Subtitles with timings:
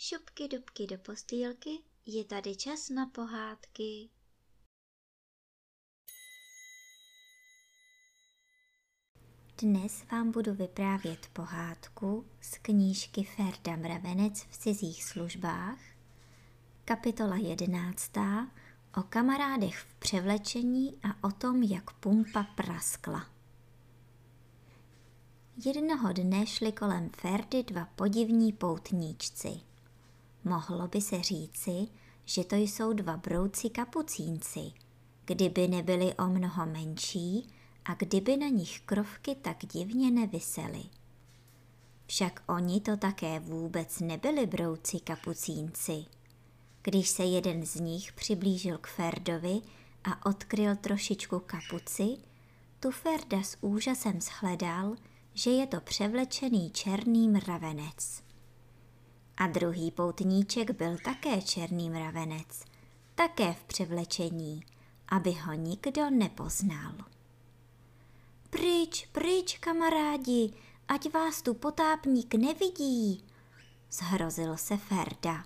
[0.00, 1.70] dubky, dubky do postýlky,
[2.06, 4.08] je tady čas na pohádky.
[9.62, 15.78] Dnes vám budu vyprávět pohádku z knížky Ferda Mravenec v cizích službách,
[16.84, 18.50] kapitola jedenáctá
[18.96, 23.30] o kamarádech v převlečení a o tom, jak pumpa praskla.
[25.64, 29.69] Jednoho dne šli kolem Ferdy dva podivní poutníčci.
[30.44, 31.86] Mohlo by se říci,
[32.24, 34.72] že to jsou dva brouci kapucínci,
[35.24, 37.46] kdyby nebyli o mnoho menší
[37.84, 40.82] a kdyby na nich krovky tak divně nevisely.
[42.06, 46.04] Však oni to také vůbec nebyli brouci kapucínci.
[46.82, 49.60] Když se jeden z nich přiblížil k Ferdovi
[50.04, 52.16] a odkryl trošičku kapuci,
[52.80, 54.96] tu Ferda s úžasem shledal,
[55.34, 58.29] že je to převlečený černý mravenec.
[59.40, 62.64] A druhý poutníček byl také černý mravenec,
[63.14, 64.64] také v převlečení,
[65.08, 66.92] aby ho nikdo nepoznal.
[68.50, 70.52] Pryč, pryč, kamarádi,
[70.88, 73.24] ať vás tu potápník nevidí,
[73.90, 75.44] zhrozil se Ferda.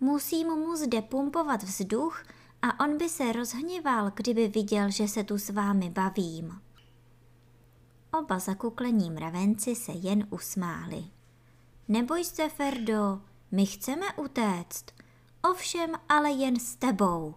[0.00, 2.24] Musím mu zde pumpovat vzduch
[2.62, 6.60] a on by se rozhněval, kdyby viděl, že se tu s vámi bavím.
[8.18, 11.19] Oba zakuklení mravenci se jen usmáli.
[11.90, 14.84] Neboj se, Ferdo, my chceme utéct.
[15.50, 17.34] Ovšem ale jen s tebou.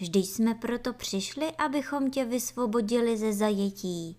[0.00, 4.16] Vždyť jsme proto přišli, abychom tě vysvobodili ze zajetí.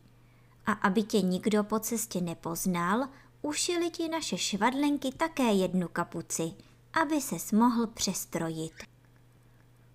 [0.65, 3.07] A aby tě nikdo po cestě nepoznal,
[3.41, 6.53] ušili ti naše švadlenky také jednu kapuci,
[7.01, 8.83] aby se mohl přestrojit.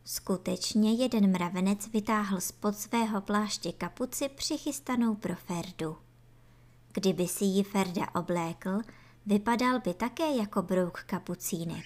[0.05, 5.97] Skutečně jeden mravenec vytáhl spod svého pláště kapuci přichystanou pro Ferdu.
[6.93, 8.81] Kdyby si ji Ferda oblékl,
[9.27, 11.85] vypadal by také jako brouk kapucínek.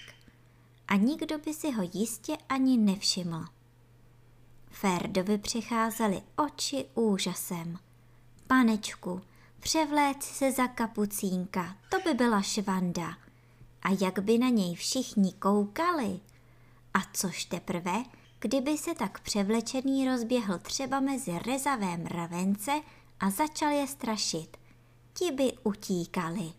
[0.89, 3.45] A nikdo by si ho jistě ani nevšiml.
[4.71, 7.79] Ferdovi přicházely oči úžasem.
[8.47, 9.21] Panečku,
[9.61, 13.17] převléc se za kapucínka, to by byla švanda.
[13.83, 16.21] A jak by na něj všichni koukali–
[16.95, 18.05] a což teprve,
[18.39, 22.81] kdyby se tak převlečený rozběhl třeba mezi rezavé mravence
[23.21, 24.57] a začal je strašit,
[25.15, 26.53] ti by utíkali.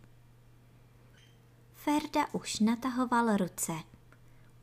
[1.84, 3.74] Ferda už natahoval ruce.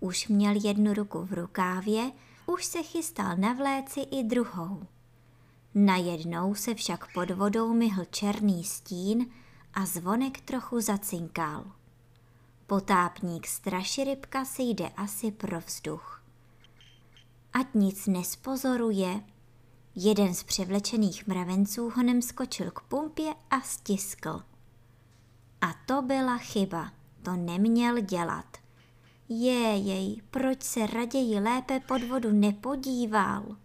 [0.00, 2.12] Už měl jednu ruku v rukávě,
[2.47, 4.87] už se chystal na vléci i druhou.
[5.75, 9.26] Najednou se však pod vodou myhl černý stín
[9.75, 11.65] a zvonek trochu zacinkal.
[12.66, 16.22] Potápník straširybka si jde asi pro vzduch.
[17.53, 19.21] Ať nic nespozoruje,
[19.94, 24.43] jeden z převlečených mravenců honem skočil k pumpě a stiskl.
[25.60, 26.93] A to byla chyba,
[27.26, 28.44] to neměl dělat.
[29.28, 33.56] Jejej, proč se raději lépe pod vodu nepodíval?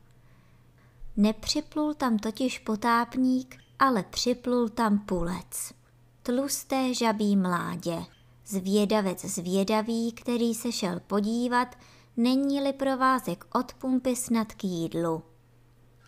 [1.17, 5.73] Nepřiplul tam totiž potápník, ale připlul tam pulec.
[6.23, 8.05] Tlusté žabí mládě.
[8.45, 11.75] Zvědavec zvědavý, který se šel podívat,
[12.17, 15.23] není-li provázek od pumpy snad k jídlu.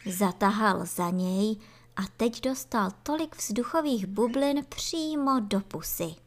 [0.05, 1.57] Zatahal za něj
[1.95, 6.22] a teď dostal tolik vzduchových bublin přímo do pusy.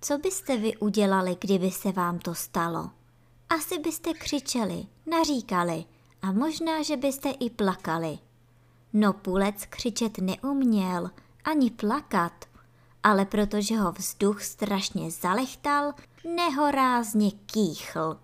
[0.00, 2.90] Co byste vy udělali, kdyby se vám to stalo?
[3.48, 5.84] Asi byste křičeli, naříkali
[6.22, 8.18] a možná, že byste i plakali.
[8.92, 11.10] No půlec křičet neuměl,
[11.44, 12.44] ani plakat–
[13.06, 15.92] ale protože ho vzduch strašně zalechtal,
[16.36, 18.20] nehorázně kýchl.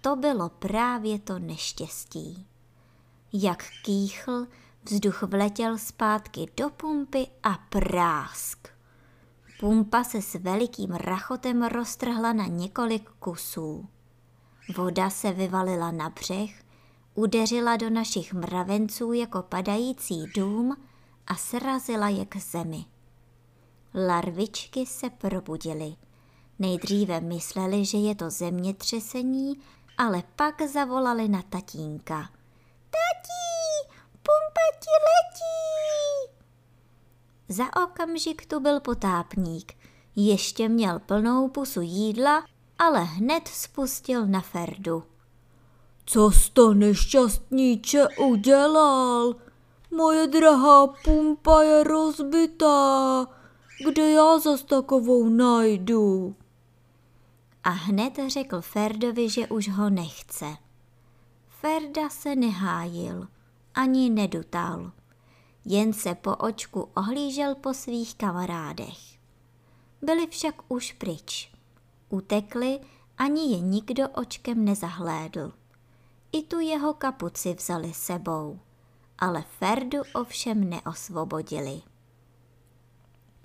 [0.00, 2.46] To bylo právě to neštěstí.
[3.32, 4.46] Jak kýchl,
[4.82, 8.68] vzduch vletěl zpátky do pumpy a prásk.
[9.60, 13.88] Pumpa se s velikým rachotem roztrhla na několik kusů.
[14.76, 16.62] Voda se vyvalila na břeh,
[17.14, 20.76] udeřila do našich mravenců jako padající dům
[21.26, 22.84] a srazila je k zemi.
[23.94, 25.96] Larvičky se probudily.
[26.58, 29.60] Nejdříve mysleli, že je to zemětřesení,
[29.98, 32.20] ale pak zavolali na tatínka.
[32.90, 35.70] Tatí, pumpa ti letí!
[37.50, 39.72] Za okamžik tu byl potápník.
[40.16, 42.44] Ještě měl plnou pusu jídla,
[42.78, 45.02] ale hned spustil na Ferdu.
[46.04, 49.34] Co to nešťastníče udělal?
[49.90, 53.26] Moje drahá pumpa je rozbitá
[53.84, 56.36] kde já zas takovou najdu?
[57.64, 60.46] A hned řekl Ferdovi, že už ho nechce.
[61.48, 63.28] Ferda se nehájil,
[63.74, 64.92] ani nedutal,
[65.64, 68.98] jen se po očku ohlížel po svých kamarádech.
[70.02, 71.52] Byli však už pryč.
[72.08, 72.80] Utekli,
[73.18, 75.52] ani je nikdo očkem nezahlédl.
[76.32, 78.58] I tu jeho kapuci vzali sebou,
[79.18, 81.82] ale Ferdu ovšem neosvobodili.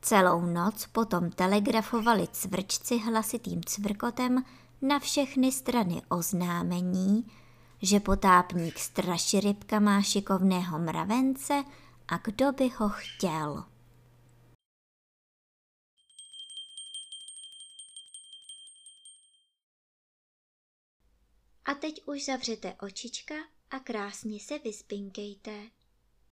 [0.02, 4.44] Celou noc potom telegrafovali cvrčci hlasitým cvrkotem
[4.82, 7.26] na všechny strany oznámení,
[7.82, 11.64] že potápník Straširybka má šikovného mravence
[12.08, 13.64] a kdo by ho chtěl.
[21.66, 23.36] A teď už zavřete očička
[23.70, 25.70] a krásně se vyspinkejte.